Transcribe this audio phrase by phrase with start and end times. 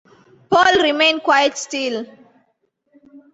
[0.49, 2.07] Paul remained quite still.